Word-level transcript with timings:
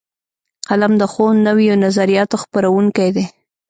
قلم 0.67 0.93
د 1.01 1.03
ښو 1.11 1.25
نویو 1.47 1.75
نظریاتو 1.85 2.35
خپروونکی 2.43 3.09
دی 3.15 3.25